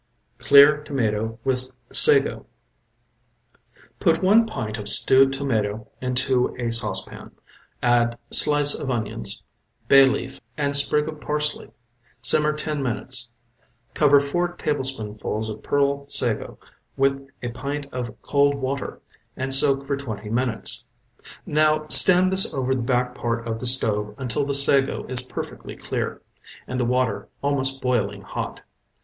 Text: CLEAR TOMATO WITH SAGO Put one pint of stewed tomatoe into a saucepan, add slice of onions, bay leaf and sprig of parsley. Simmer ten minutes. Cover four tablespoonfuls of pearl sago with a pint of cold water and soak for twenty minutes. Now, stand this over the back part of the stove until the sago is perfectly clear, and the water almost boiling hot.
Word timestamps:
CLEAR 0.39 0.83
TOMATO 0.83 1.37
WITH 1.43 1.69
SAGO 1.91 2.47
Put 3.99 4.23
one 4.23 4.47
pint 4.47 4.79
of 4.79 4.87
stewed 4.87 5.31
tomatoe 5.31 5.89
into 6.01 6.55
a 6.57 6.71
saucepan, 6.71 7.33
add 7.83 8.17
slice 8.31 8.73
of 8.73 8.89
onions, 8.89 9.43
bay 9.87 10.07
leaf 10.07 10.39
and 10.57 10.75
sprig 10.75 11.07
of 11.07 11.21
parsley. 11.21 11.69
Simmer 12.19 12.51
ten 12.53 12.81
minutes. 12.81 13.29
Cover 13.93 14.19
four 14.19 14.53
tablespoonfuls 14.53 15.51
of 15.51 15.61
pearl 15.61 16.07
sago 16.07 16.57
with 16.97 17.27
a 17.43 17.49
pint 17.49 17.85
of 17.93 18.19
cold 18.23 18.55
water 18.55 18.99
and 19.37 19.53
soak 19.53 19.85
for 19.85 19.95
twenty 19.95 20.29
minutes. 20.31 20.83
Now, 21.45 21.85
stand 21.89 22.33
this 22.33 22.51
over 22.55 22.73
the 22.73 22.81
back 22.81 23.13
part 23.13 23.47
of 23.47 23.59
the 23.59 23.67
stove 23.67 24.15
until 24.17 24.45
the 24.45 24.55
sago 24.55 25.05
is 25.05 25.21
perfectly 25.21 25.75
clear, 25.75 26.23
and 26.67 26.79
the 26.79 26.85
water 26.85 27.27
almost 27.43 27.83
boiling 27.83 28.23
hot. 28.23 28.61